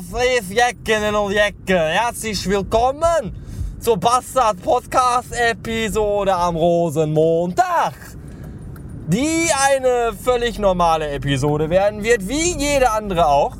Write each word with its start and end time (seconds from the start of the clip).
Hallo, 0.00 0.12
Love, 0.12 0.24
lief 0.24 0.50
Jecken 0.50 1.14
und 1.14 1.32
Jecken. 1.32 1.76
Herzlich 1.76 2.48
willkommen 2.48 3.34
zur 3.80 3.96
Bastard 3.98 4.62
Podcast 4.62 5.32
Episode 5.32 6.34
am 6.34 6.56
Rosenmontag. 6.56 7.94
Die 9.08 9.48
eine 9.70 10.12
völlig 10.12 10.58
normale 10.58 11.10
Episode 11.10 11.70
werden 11.70 12.02
wird, 12.02 12.28
wie 12.28 12.56
jede 12.56 12.90
andere 12.90 13.26
auch. 13.26 13.56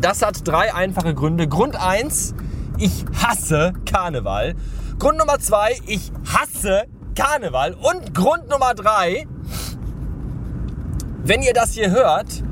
Das 0.00 0.22
hat 0.22 0.46
drei 0.46 0.72
einfache 0.74 1.14
Gründe. 1.14 1.48
Grund 1.48 1.76
eins: 1.76 2.34
ich 2.78 3.04
hasse 3.22 3.72
Karneval. 3.84 4.54
Grund 4.98 5.18
Nummer 5.18 5.38
zwei: 5.38 5.76
ich 5.86 6.12
hasse 6.24 6.84
Karneval. 7.14 7.74
Und 7.74 8.14
Grund 8.14 8.48
Nummer 8.48 8.74
drei: 8.74 9.26
wenn 11.22 11.42
ihr 11.42 11.52
das 11.52 11.72
hier 11.72 11.90
hört, 11.90 12.42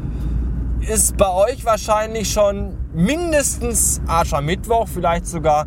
ist 0.80 1.16
bei 1.16 1.30
euch 1.30 1.64
wahrscheinlich 1.64 2.30
schon 2.30 2.83
mindestens 2.94 4.00
Aschermittwoch, 4.06 4.88
vielleicht 4.88 5.26
sogar 5.26 5.66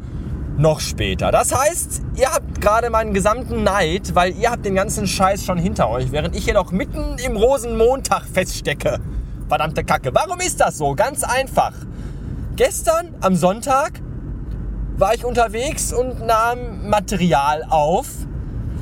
noch 0.57 0.79
später. 0.79 1.31
Das 1.31 1.55
heißt, 1.55 2.01
ihr 2.15 2.31
habt 2.33 2.61
gerade 2.61 2.89
meinen 2.89 3.13
gesamten 3.13 3.63
Neid, 3.63 4.15
weil 4.15 4.35
ihr 4.35 4.49
habt 4.49 4.65
den 4.65 4.75
ganzen 4.75 5.07
Scheiß 5.07 5.45
schon 5.45 5.57
hinter 5.57 5.89
euch, 5.89 6.11
während 6.11 6.35
ich 6.35 6.45
hier 6.45 6.55
noch 6.55 6.71
mitten 6.71 7.17
im 7.23 7.35
Rosenmontag 7.35 8.23
feststecke. 8.23 8.99
Verdammte 9.47 9.83
Kacke. 9.83 10.13
Warum 10.13 10.39
ist 10.39 10.59
das 10.59 10.77
so? 10.77 10.95
Ganz 10.95 11.23
einfach. 11.23 11.73
Gestern 12.55 13.13
am 13.21 13.35
Sonntag 13.35 14.01
war 14.97 15.13
ich 15.13 15.23
unterwegs 15.23 15.93
und 15.93 16.25
nahm 16.25 16.89
Material 16.89 17.63
auf, 17.69 18.07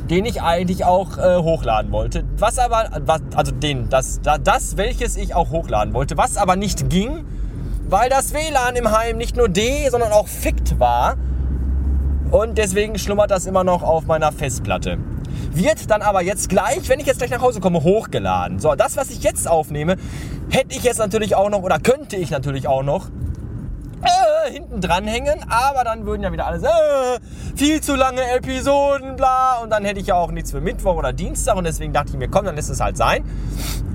den 0.10 0.24
ich 0.24 0.42
eigentlich 0.42 0.86
auch 0.86 1.18
äh, 1.18 1.38
hochladen 1.38 1.92
wollte. 1.92 2.24
Was 2.38 2.58
aber, 2.58 2.90
was, 3.02 3.22
also 3.36 3.52
den, 3.52 3.90
das, 3.90 4.22
das, 4.22 4.78
welches 4.78 5.18
ich 5.18 5.36
auch 5.36 5.52
hochladen 5.52 5.94
wollte, 5.94 6.16
was 6.16 6.38
aber 6.38 6.56
nicht 6.56 6.90
ging, 6.90 7.26
weil 7.88 8.10
das 8.10 8.34
WLAN 8.34 8.76
im 8.76 8.92
Heim 8.92 9.18
nicht 9.18 9.36
nur 9.36 9.50
D, 9.50 9.90
sondern 9.90 10.12
auch 10.12 10.28
fickt 10.28 10.80
war. 10.80 11.16
Und 12.32 12.58
deswegen 12.58 12.98
schlummert 12.98 13.32
das 13.32 13.46
immer 13.46 13.64
noch 13.64 13.84
auf 13.84 14.06
meiner 14.06 14.32
Festplatte. 14.32 14.98
Wird 15.52 15.90
dann 15.90 16.02
aber 16.02 16.22
jetzt 16.22 16.50
gleich, 16.50 16.90
wenn 16.90 17.00
ich 17.00 17.06
jetzt 17.06 17.20
gleich 17.20 17.30
nach 17.30 17.42
Hause 17.42 17.60
komme, 17.60 17.84
hochgeladen. 17.84 18.60
So, 18.60 18.76
das, 18.76 18.98
was 18.98 19.10
ich 19.10 19.24
jetzt 19.24 19.48
aufnehme, 19.48 19.96
hätte 20.50 20.76
ich 20.76 20.84
jetzt 20.84 20.98
natürlich 20.98 21.36
auch 21.36 21.50
noch 21.50 21.62
oder 21.62 21.80
könnte 21.80 22.16
ich 22.16 22.32
natürlich 22.32 22.68
auch 22.68 22.84
noch 22.84 23.10
hinten 24.56 24.80
dranhängen, 24.80 25.46
aber 25.50 25.84
dann 25.84 26.06
würden 26.06 26.24
ja 26.24 26.32
wieder 26.32 26.48
alles 26.48 26.64
äh, 26.64 26.68
viel 27.58 27.82
zu 27.82 27.96
lange 27.96 28.22
Episoden, 28.36 29.18
bla. 29.18 29.60
Und 29.62 29.70
dann 29.70 29.84
hätte 29.84 30.00
ich 30.00 30.08
ja 30.08 30.16
auch 30.16 30.32
nichts 30.32 30.52
für 30.52 30.62
Mittwoch 30.62 30.96
oder 30.96 31.12
Dienstag. 31.12 31.58
Und 31.58 31.66
deswegen 31.66 31.92
dachte 31.92 32.12
ich 32.12 32.18
mir, 32.18 32.30
komm, 32.30 32.46
dann 32.46 32.56
lässt 32.56 32.70
es 32.70 32.80
halt 32.80 32.96
sein. 32.96 33.26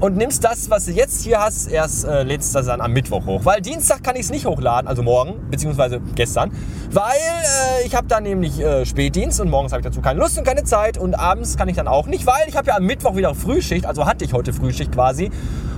Und 0.01 0.19
nimmst 0.19 0.45
das, 0.45 0.69
was 0.69 0.85
du 0.85 0.93
jetzt 0.93 1.25
hier 1.25 1.41
hast, 1.41 1.69
erst 1.69 2.05
äh, 2.05 2.25
lädst 2.25 2.55
dann 2.55 2.83
am 2.83 2.93
Mittwoch 2.93 3.25
hoch. 3.25 3.45
Weil 3.45 3.63
Dienstag 3.63 4.05
kann 4.05 4.17
ich 4.17 4.23
es 4.23 4.31
nicht 4.31 4.45
hochladen, 4.45 4.87
also 4.87 5.03
morgen, 5.03 5.51
beziehungsweise 5.51 6.01
gestern. 6.15 6.53
Weil 6.91 7.17
äh, 7.17 7.87
ich 7.87 7.95
habe 7.95 8.07
dann 8.07 8.25
nämlich 8.25 8.61
äh, 8.61 8.85
Spätdienst 8.85 9.41
und 9.41 9.49
morgens 9.49 9.73
habe 9.73 9.81
ich 9.81 9.87
dazu 9.87 10.03
keine 10.03 10.21
Lust 10.21 10.37
und 10.37 10.45
keine 10.45 10.65
Zeit. 10.65 10.99
Und 10.99 11.15
abends 11.15 11.57
kann 11.57 11.69
ich 11.69 11.77
dann 11.77 11.89
auch 11.89 12.07
nicht, 12.07 12.27
weil 12.27 12.49
ich 12.49 12.57
habe 12.57 12.69
ja 12.69 12.77
am 12.77 12.85
Mittwoch 12.85 13.17
wieder 13.17 13.35
Frühschicht, 13.35 13.87
also 13.87 14.05
hatte 14.05 14.27
ich 14.27 14.35
heute 14.35 14.53
Frühschicht 14.53 14.93
quasi. 14.93 15.31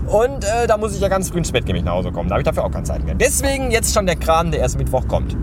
Und 0.06 0.44
äh, 0.44 0.66
da 0.66 0.76
muss 0.76 0.94
ich 0.94 1.00
ja 1.00 1.08
ganz 1.08 1.30
früh 1.30 1.38
ins 1.38 1.52
Bett 1.52 1.66
nach 1.84 1.92
Hause 1.92 2.12
komme. 2.12 2.28
Da 2.28 2.34
habe 2.34 2.42
ich 2.42 2.46
dafür 2.46 2.64
auch 2.64 2.70
keine 2.70 2.84
Zeit 2.84 3.04
mehr. 3.04 3.14
Deswegen 3.14 3.70
jetzt 3.70 3.94
schon 3.94 4.06
der 4.06 4.16
Kram, 4.16 4.50
der 4.50 4.60
erst 4.60 4.78
Mittwoch 4.78 5.06
kommt. 5.08 5.36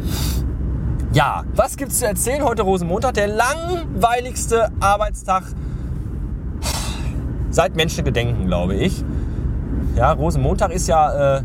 Ja, 1.12 1.44
was 1.56 1.76
gibt's 1.76 2.00
zu 2.00 2.06
erzählen? 2.06 2.44
Heute 2.44 2.62
Rosenmontag, 2.62 3.16
der 3.16 3.28
langweiligste 3.28 4.70
Arbeitstag 4.80 5.44
seit 7.50 7.76
Menschengedenken, 7.76 8.46
glaube 8.46 8.76
ich. 8.76 9.04
Ja, 9.96 10.12
Rosenmontag 10.12 10.72
ist 10.72 10.88
ja, 10.88 11.38
äh, 11.38 11.42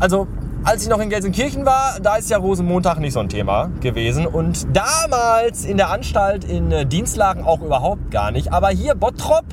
also 0.00 0.26
als 0.64 0.82
ich 0.82 0.88
noch 0.88 0.98
in 0.98 1.10
Gelsenkirchen 1.10 1.64
war, 1.64 1.98
da 2.02 2.16
ist 2.16 2.28
ja 2.28 2.38
Rosenmontag 2.38 2.98
nicht 2.98 3.12
so 3.12 3.20
ein 3.20 3.28
Thema 3.28 3.70
gewesen. 3.80 4.26
Und 4.26 4.66
damals 4.76 5.64
in 5.64 5.76
der 5.76 5.90
Anstalt 5.90 6.44
in 6.44 6.72
äh, 6.72 6.84
Dienstlagen 6.84 7.44
auch 7.44 7.62
überhaupt 7.62 8.10
gar 8.10 8.32
nicht. 8.32 8.52
Aber 8.52 8.68
hier 8.68 8.94
Bottrop 8.94 9.44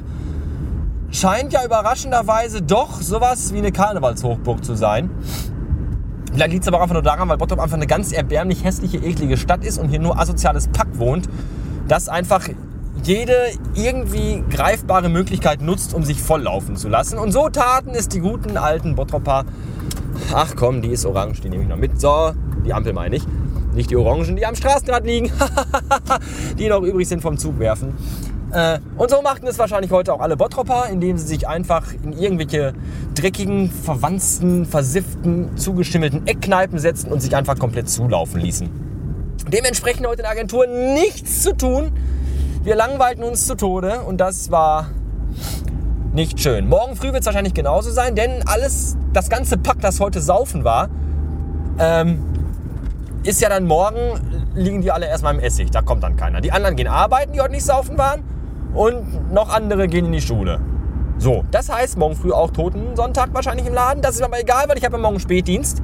scheint 1.15 1.53
ja 1.53 1.63
überraschenderweise 1.63 2.61
doch 2.61 3.01
sowas 3.01 3.53
wie 3.53 3.59
eine 3.59 3.71
Karnevalshochburg 3.71 4.63
zu 4.65 4.75
sein. 4.75 5.09
Vielleicht 6.33 6.51
liegt 6.51 6.63
es 6.63 6.67
aber 6.67 6.81
einfach 6.81 6.93
nur 6.93 7.01
daran, 7.01 7.29
weil 7.29 7.37
Bottrop 7.37 7.59
einfach 7.59 7.77
eine 7.77 7.87
ganz 7.87 8.11
erbärmlich 8.11 8.65
hässliche, 8.65 8.97
eklige 8.97 9.37
Stadt 9.37 9.63
ist 9.63 9.77
und 9.77 9.87
hier 9.87 9.99
nur 9.99 10.19
asoziales 10.19 10.67
Pack 10.67 10.87
wohnt, 10.95 11.29
das 11.87 12.09
einfach 12.09 12.49
jede 13.03 13.33
irgendwie 13.75 14.43
greifbare 14.49 15.07
Möglichkeit 15.07 15.61
nutzt, 15.61 15.93
um 15.93 16.03
sich 16.03 16.21
volllaufen 16.21 16.75
zu 16.75 16.89
lassen. 16.89 17.17
Und 17.17 17.31
so 17.31 17.47
taten 17.47 17.91
es 17.91 18.09
die 18.09 18.19
guten 18.19 18.57
alten 18.57 18.95
Bottropper. 18.95 19.45
Ach 20.33 20.53
komm, 20.57 20.81
die 20.81 20.89
ist 20.89 21.05
orange, 21.05 21.41
die 21.41 21.49
nehme 21.49 21.63
ich 21.63 21.69
noch 21.69 21.77
mit. 21.77 22.01
So, 22.01 22.33
die 22.65 22.73
Ampel 22.73 22.91
meine 22.91 23.15
ich. 23.15 23.23
Nicht 23.73 23.91
die 23.91 23.95
Orangen, 23.95 24.35
die 24.35 24.45
am 24.45 24.55
Straßenrad 24.55 25.05
liegen, 25.05 25.31
die 26.57 26.69
noch 26.69 26.81
übrig 26.81 27.07
sind 27.07 27.21
vom 27.21 27.37
Zug 27.37 27.59
werfen. 27.59 27.93
Äh, 28.55 28.79
und 28.97 29.09
so 29.09 29.21
machten 29.21 29.47
es 29.47 29.59
wahrscheinlich 29.59 29.91
heute 29.91 30.13
auch 30.13 30.21
alle 30.21 30.37
Bottropper, 30.37 30.85
indem 30.89 31.17
sie 31.17 31.27
sich 31.27 31.45
einfach 31.45 31.91
in 32.03 32.13
irgendwelche 32.13 32.73
dreckigen, 33.13 33.69
verwanzten, 33.69 34.65
versifften, 34.65 35.57
zugeschimmelten 35.57 36.25
Eckkneipen 36.25 36.79
setzten 36.79 37.11
und 37.11 37.19
sich 37.19 37.35
einfach 37.35 37.59
komplett 37.59 37.89
zulaufen 37.89 38.39
ließen. 38.39 38.69
Dementsprechend 39.51 40.07
heute 40.07 40.21
in 40.21 40.23
der 40.23 40.31
Agentur 40.31 40.67
nichts 40.67 41.41
zu 41.43 41.53
tun. 41.53 41.91
Wir 42.63 42.77
langweilten 42.77 43.25
uns 43.25 43.45
zu 43.45 43.55
Tode 43.55 43.99
und 44.01 44.19
das 44.21 44.49
war 44.51 44.87
nicht 46.13 46.39
schön. 46.39 46.69
Morgen 46.69 46.95
früh 46.95 47.07
wird 47.07 47.19
es 47.19 47.25
wahrscheinlich 47.25 47.53
genauso 47.53 47.91
sein, 47.91 48.15
denn 48.15 48.41
alles, 48.47 48.95
das 49.11 49.29
ganze 49.29 49.57
Pack, 49.57 49.81
das 49.81 49.99
heute 49.99 50.21
saufen 50.21 50.63
war, 50.63 50.87
ähm, 51.77 52.23
ist 53.23 53.41
ja 53.41 53.49
dann 53.49 53.65
morgen, 53.65 53.99
liegen 54.55 54.81
die 54.81 54.91
alle 54.91 55.07
erstmal 55.07 55.33
im 55.33 55.41
Essig. 55.41 55.71
Da 55.71 55.81
kommt 55.81 56.03
dann 56.03 56.15
keiner. 56.15 56.39
Die 56.39 56.53
anderen 56.53 56.77
gehen 56.77 56.87
arbeiten, 56.87 57.33
die 57.33 57.41
heute 57.41 57.51
nicht 57.51 57.65
saufen 57.65 57.97
waren 57.97 58.23
und 58.75 59.33
noch 59.33 59.53
andere 59.53 59.87
gehen 59.87 60.05
in 60.05 60.11
die 60.11 60.21
Schule. 60.21 60.59
So, 61.17 61.45
das 61.49 61.69
heißt 61.69 61.97
morgen 61.97 62.15
früh 62.15 62.31
auch 62.31 62.51
Totensonntag 62.51 63.29
wahrscheinlich 63.33 63.65
im 63.65 63.73
Laden. 63.73 64.01
Das 64.01 64.15
ist 64.15 64.19
mir 64.19 64.25
aber 64.25 64.39
egal, 64.39 64.65
weil 64.67 64.77
ich 64.77 64.83
habe 64.83 64.97
ja 64.97 65.01
morgen 65.01 65.19
Spätdienst. 65.19 65.81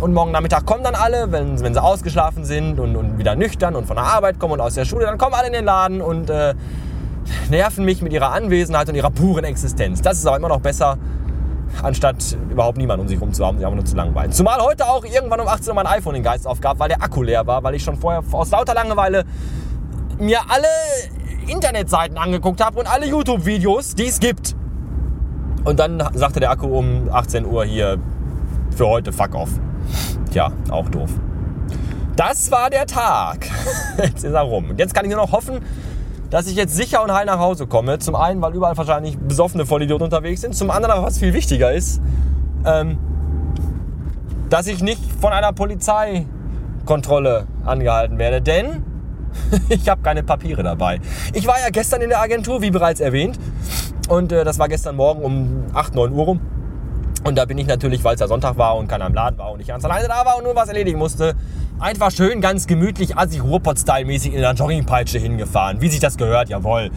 Und 0.00 0.14
morgen 0.14 0.30
Nachmittag 0.30 0.64
kommen 0.66 0.84
dann 0.84 0.94
alle, 0.94 1.32
wenn, 1.32 1.60
wenn 1.60 1.74
sie 1.74 1.82
ausgeschlafen 1.82 2.44
sind 2.44 2.78
und, 2.78 2.94
und 2.94 3.18
wieder 3.18 3.34
nüchtern 3.34 3.74
und 3.74 3.86
von 3.86 3.96
der 3.96 4.04
Arbeit 4.04 4.38
kommen 4.38 4.54
und 4.54 4.60
aus 4.60 4.74
der 4.74 4.84
Schule, 4.84 5.06
dann 5.06 5.18
kommen 5.18 5.34
alle 5.34 5.48
in 5.48 5.52
den 5.52 5.64
Laden 5.64 6.00
und 6.00 6.30
äh, 6.30 6.54
nerven 7.50 7.84
mich 7.84 8.02
mit 8.02 8.12
ihrer 8.12 8.32
Anwesenheit 8.32 8.88
und 8.88 8.94
ihrer 8.94 9.10
puren 9.10 9.44
Existenz. 9.44 10.00
Das 10.00 10.18
ist 10.18 10.26
aber 10.26 10.36
immer 10.36 10.48
noch 10.48 10.60
besser, 10.60 10.96
anstatt 11.82 12.36
überhaupt 12.48 12.78
niemanden 12.78 13.02
um 13.02 13.08
sich 13.08 13.18
herum 13.18 13.32
zu 13.32 13.44
haben, 13.44 13.58
sich 13.58 13.66
einfach 13.66 13.76
nur 13.76 13.84
zu 13.84 13.96
langweilen. 13.96 14.30
Zumal 14.30 14.60
heute 14.60 14.88
auch 14.88 15.04
irgendwann 15.04 15.40
um 15.40 15.48
18 15.48 15.70
Uhr 15.70 15.74
mein 15.74 15.86
iPhone 15.86 16.14
den 16.14 16.22
Geist 16.22 16.46
aufgab, 16.46 16.78
weil 16.78 16.88
der 16.88 17.02
Akku 17.02 17.24
leer 17.24 17.46
war, 17.46 17.64
weil 17.64 17.74
ich 17.74 17.82
schon 17.82 17.96
vorher 17.96 18.22
aus 18.30 18.50
lauter 18.52 18.74
Langeweile 18.74 19.24
mir 20.18 20.38
alle 20.48 20.68
Internetseiten 21.48 22.18
angeguckt 22.18 22.64
habe 22.64 22.78
und 22.78 22.86
alle 22.86 23.06
YouTube-Videos, 23.06 23.94
die 23.94 24.06
es 24.06 24.20
gibt. 24.20 24.54
Und 25.64 25.78
dann 25.78 26.02
sagte 26.14 26.40
der 26.40 26.50
Akku 26.50 26.66
um 26.66 27.08
18 27.10 27.44
Uhr 27.44 27.64
hier 27.64 27.98
für 28.76 28.86
heute 28.86 29.12
fuck 29.12 29.34
off. 29.34 29.50
Tja, 30.30 30.52
auch 30.70 30.88
doof. 30.88 31.10
Das 32.16 32.50
war 32.50 32.70
der 32.70 32.86
Tag. 32.86 33.46
Jetzt 33.98 34.24
ist 34.24 34.32
er 34.32 34.42
rum. 34.42 34.74
Jetzt 34.76 34.94
kann 34.94 35.04
ich 35.04 35.10
nur 35.10 35.20
noch 35.20 35.32
hoffen, 35.32 35.60
dass 36.30 36.46
ich 36.46 36.56
jetzt 36.56 36.74
sicher 36.74 37.02
und 37.02 37.12
heil 37.12 37.26
nach 37.26 37.38
Hause 37.38 37.66
komme. 37.66 37.98
Zum 37.98 38.14
einen, 38.14 38.42
weil 38.42 38.54
überall 38.54 38.76
wahrscheinlich 38.76 39.16
besoffene 39.16 39.64
Vollidioten 39.66 40.04
unterwegs 40.04 40.40
sind. 40.42 40.54
Zum 40.54 40.70
anderen, 40.70 41.02
was 41.02 41.18
viel 41.18 41.32
wichtiger 41.32 41.72
ist, 41.72 42.02
ähm, 42.66 42.98
dass 44.50 44.66
ich 44.66 44.82
nicht 44.82 45.00
von 45.20 45.32
einer 45.32 45.52
Polizeikontrolle 45.52 47.46
angehalten 47.64 48.18
werde. 48.18 48.42
Denn 48.42 48.82
ich 49.68 49.88
habe 49.88 50.02
keine 50.02 50.22
Papiere 50.22 50.62
dabei. 50.62 51.00
Ich 51.32 51.46
war 51.46 51.58
ja 51.60 51.70
gestern 51.70 52.02
in 52.02 52.10
der 52.10 52.20
Agentur, 52.20 52.62
wie 52.62 52.70
bereits 52.70 53.00
erwähnt. 53.00 53.38
Und 54.08 54.32
äh, 54.32 54.44
das 54.44 54.58
war 54.58 54.68
gestern 54.68 54.96
Morgen 54.96 55.22
um 55.22 55.64
8, 55.74 55.94
9 55.94 56.12
Uhr 56.12 56.24
rum. 56.24 56.40
Und 57.24 57.36
da 57.36 57.44
bin 57.44 57.58
ich 57.58 57.66
natürlich, 57.66 58.04
weil 58.04 58.14
es 58.14 58.20
ja 58.20 58.28
Sonntag 58.28 58.56
war 58.56 58.76
und 58.76 58.88
keiner 58.88 59.06
im 59.06 59.14
Laden 59.14 59.38
war 59.38 59.52
und 59.52 59.60
ich 59.60 59.66
ganz 59.66 59.84
alleine 59.84 60.08
da 60.08 60.24
war 60.24 60.36
und 60.38 60.44
nur 60.44 60.54
was 60.54 60.68
erledigen 60.68 60.98
musste, 60.98 61.34
einfach 61.80 62.10
schön 62.10 62.40
ganz 62.40 62.66
gemütlich, 62.66 63.16
assi 63.16 63.38
Ruhrpott-Style-mäßig 63.38 64.34
in 64.34 64.40
der 64.40 64.54
Joggingpeitsche 64.54 65.18
hingefahren. 65.18 65.80
Wie 65.80 65.88
sich 65.88 66.00
das 66.00 66.16
gehört, 66.16 66.48
jawohl. 66.48 66.90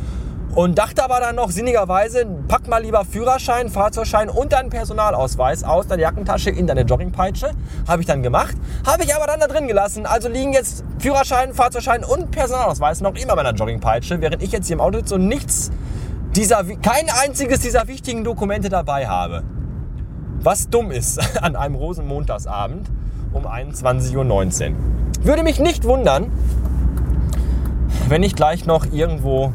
Und 0.54 0.78
dachte 0.78 1.04
aber 1.04 1.22
dann 1.22 1.36
noch 1.36 1.50
sinnigerweise, 1.50 2.26
pack 2.48 2.68
mal 2.68 2.84
lieber 2.84 3.06
Führerschein, 3.06 3.70
Fahrzeugschein 3.70 4.30
und 4.30 4.52
deinen 4.52 4.70
Personalausweis 4.70 5.64
aus 5.64 5.88
deiner 5.88 6.02
Jackentasche 6.02 6.50
in 6.50 6.68
deine 6.68 6.82
Joggingpeitsche. 6.82 7.52
Habe 7.88 8.02
ich 8.02 8.08
dann 8.08 8.22
gemacht. 8.22 8.56
Habe 8.86 9.04
ich 9.04 9.16
aber 9.16 9.28
dann 9.28 9.40
da 9.40 9.48
drin 9.48 9.68
gelassen. 9.68 10.06
Also 10.06 10.28
liegen 10.28 10.52
jetzt 10.52 10.84
Führerschein, 11.00 11.54
Fahrzeugschein 11.54 12.04
und 12.04 12.32
Personalausweis 12.32 13.00
noch 13.00 13.16
immer 13.16 13.36
bei 13.36 13.44
meiner 13.44 13.54
Joggingpeitsche, 13.54 14.20
während 14.20 14.44
ich 14.44 14.52
jetzt 14.52 14.68
hier 14.68 14.76
im 14.76 14.82
Auto 14.82 15.00
und 15.16 15.28
nichts 15.28 15.72
dieser, 16.36 16.64
kein 16.64 17.10
einziges 17.24 17.60
dieser 17.62 17.88
wichtigen 17.88 18.26
Dokumente 18.26 18.68
dabei 18.68 19.08
habe. 19.08 19.44
Was 20.42 20.70
dumm 20.70 20.92
ist 20.92 21.20
an 21.42 21.56
einem 21.56 21.76
Rosenmontagsabend 21.76 22.90
um 23.32 23.46
21.19 23.46 24.72
Uhr. 24.72 24.76
Würde 25.24 25.44
mich 25.44 25.60
nicht 25.60 25.86
wundern, 25.86 26.32
wenn 28.10 28.24
ich 28.24 28.36
gleich 28.36 28.66
noch 28.66 28.92
irgendwo 28.92 29.54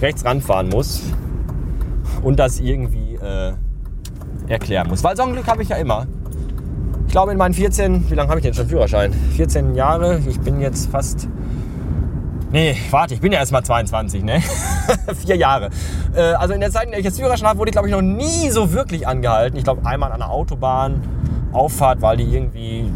rechts 0.00 0.24
ranfahren 0.24 0.68
muss 0.68 1.02
und 2.22 2.38
das 2.38 2.60
irgendwie 2.60 3.16
äh, 3.16 3.52
erklären 4.48 4.88
muss. 4.88 5.02
Weil 5.04 5.16
so 5.16 5.22
ein 5.22 5.32
Glück 5.32 5.46
habe 5.46 5.62
ich 5.62 5.68
ja 5.68 5.76
immer. 5.76 6.06
Ich 7.06 7.12
glaube 7.12 7.32
in 7.32 7.38
meinen 7.38 7.54
14, 7.54 8.08
wie 8.08 8.14
lange 8.14 8.28
habe 8.28 8.38
ich 8.38 8.44
denn 8.44 8.54
schon 8.54 8.68
Führerschein? 8.68 9.12
14 9.12 9.74
Jahre, 9.74 10.20
ich 10.28 10.38
bin 10.40 10.60
jetzt 10.60 10.90
fast 10.90 11.28
Nee, 12.52 12.76
warte, 12.90 13.14
ich 13.14 13.20
bin 13.20 13.30
ja 13.30 13.38
erst 13.38 13.52
mal 13.52 13.62
22, 13.62 14.24
ne? 14.24 14.40
Vier 15.24 15.36
Jahre. 15.36 15.70
Äh, 16.14 16.32
also 16.32 16.52
in 16.52 16.60
der 16.60 16.72
Zeit, 16.72 16.86
in 16.86 16.90
der 16.90 16.98
ich 16.98 17.04
jetzt 17.04 17.18
Führerschein 17.18 17.48
habe, 17.48 17.60
wurde 17.60 17.68
ich, 17.68 17.72
glaube 17.74 17.86
ich, 17.88 17.94
noch 17.94 18.02
nie 18.02 18.50
so 18.50 18.72
wirklich 18.72 19.06
angehalten. 19.06 19.56
Ich 19.56 19.62
glaube, 19.62 19.86
einmal 19.86 20.10
an 20.10 20.20
einer 20.20 20.32
Autobahn, 20.32 21.00
Auffahrt, 21.52 22.02
weil 22.02 22.16
die 22.16 22.24
irgendwie 22.24 22.90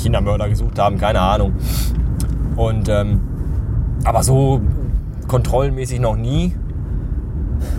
Kindermörder 0.00 0.48
gesucht 0.48 0.78
haben, 0.78 0.98
keine 0.98 1.20
Ahnung. 1.20 1.54
Und, 2.54 2.88
ähm, 2.88 3.20
aber 4.04 4.22
so 4.22 4.60
kontrollmäßig 5.30 6.00
noch 6.00 6.16
nie. 6.16 6.54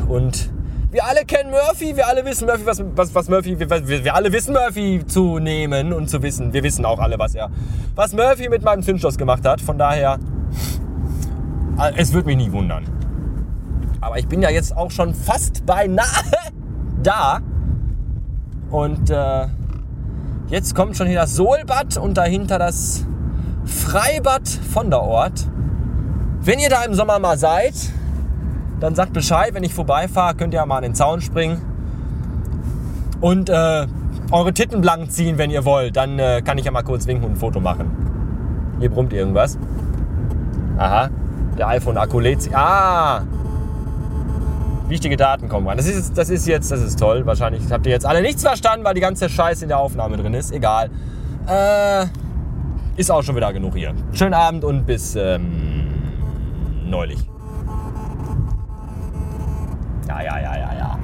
Und 0.07 0.49
wir 0.89 1.05
alle 1.05 1.25
kennen 1.25 1.51
Murphy, 1.51 1.95
wir 1.97 2.07
alle 2.07 2.25
wissen 2.25 2.47
Murphy, 2.47 2.65
was, 2.65 2.81
was, 2.95 3.13
was 3.13 3.29
Murphy, 3.29 3.59
wir, 3.59 3.69
wir, 3.69 4.03
wir, 4.05 4.15
alle 4.15 4.31
wissen 4.31 4.53
Murphy 4.53 5.03
zu 5.05 5.39
nehmen 5.39 5.91
und 5.91 6.09
zu 6.09 6.23
wissen. 6.23 6.53
Wir 6.53 6.63
wissen 6.63 6.85
auch 6.85 6.99
alle, 6.99 7.19
was 7.19 7.35
er, 7.35 7.51
was 7.93 8.13
Murphy 8.13 8.47
mit 8.47 8.63
meinem 8.63 8.81
Zündschloss 8.83 9.17
gemacht 9.17 9.45
hat. 9.45 9.59
Von 9.59 9.77
daher 9.77 10.17
äh, 11.77 11.91
es 11.97 12.13
würde 12.13 12.27
mich 12.27 12.37
nicht 12.37 12.53
wundern. 12.53 12.85
Aber 13.99 14.17
ich 14.17 14.27
bin 14.27 14.41
ja 14.41 14.49
jetzt 14.49 14.75
auch 14.75 14.89
schon 14.89 15.13
fast 15.13 15.65
beinahe 15.65 16.05
da. 17.03 17.41
Und 18.69 19.09
äh, 19.09 19.47
jetzt 20.47 20.73
kommt 20.73 20.95
schon 20.95 21.07
hier 21.07 21.19
das 21.19 21.35
Sohlbad 21.35 21.97
und 21.97 22.17
dahinter 22.17 22.59
das 22.59 23.05
Freibad 23.65 24.47
von 24.47 24.89
der 24.89 25.01
Ort. 25.01 25.47
Wenn 26.43 26.57
ihr 26.57 26.69
da 26.69 26.83
im 26.83 26.95
Sommer 26.95 27.19
mal 27.19 27.37
seid, 27.37 27.75
dann 28.79 28.95
sagt 28.95 29.13
Bescheid, 29.13 29.53
wenn 29.53 29.63
ich 29.63 29.75
vorbeifahre, 29.75 30.33
könnt 30.33 30.55
ihr 30.55 30.65
mal 30.65 30.77
an 30.77 30.83
den 30.83 30.95
Zaun 30.95 31.21
springen 31.21 31.61
und 33.21 33.47
äh, 33.49 33.85
eure 34.31 34.51
Titten 34.51 34.81
blank 34.81 35.11
ziehen, 35.11 35.37
wenn 35.37 35.51
ihr 35.51 35.65
wollt. 35.65 35.95
Dann 35.95 36.17
äh, 36.17 36.41
kann 36.43 36.57
ich 36.57 36.65
ja 36.65 36.71
mal 36.71 36.81
kurz 36.81 37.05
winken 37.05 37.25
und 37.25 37.33
ein 37.33 37.35
Foto 37.35 37.59
machen. 37.59 38.75
Hier 38.79 38.89
brummt 38.89 39.13
irgendwas. 39.13 39.59
Aha. 40.79 41.11
Der 41.59 41.67
iPhone-Akku 41.67 42.19
lädt 42.19 42.41
sich. 42.41 42.57
Ah! 42.57 43.21
Wichtige 44.87 45.17
Daten 45.17 45.47
kommen 45.47 45.67
rein. 45.67 45.77
Das 45.77 45.85
ist, 45.85 46.17
das 46.17 46.31
ist 46.31 46.47
jetzt, 46.47 46.71
das 46.71 46.81
ist 46.81 46.97
toll. 46.97 47.23
Wahrscheinlich 47.27 47.61
habt 47.71 47.85
ihr 47.85 47.91
jetzt 47.91 48.07
alle 48.07 48.23
nichts 48.23 48.41
verstanden, 48.41 48.83
weil 48.83 48.95
die 48.95 49.01
ganze 49.01 49.29
Scheiße 49.29 49.63
in 49.63 49.69
der 49.69 49.77
Aufnahme 49.77 50.17
drin 50.17 50.33
ist. 50.33 50.51
Egal. 50.51 50.89
Äh, 51.47 52.07
ist 52.95 53.11
auch 53.11 53.21
schon 53.21 53.35
wieder 53.35 53.53
genug 53.53 53.75
hier. 53.75 53.93
Schönen 54.13 54.33
Abend 54.33 54.63
und 54.63 54.87
bis 54.87 55.15
ähm, 55.15 55.60
neulich. 56.91 57.19
Ja, 60.07 60.21
ja, 60.21 60.39
ja, 60.39 60.55
ja, 60.57 60.73
ja. 60.73 60.99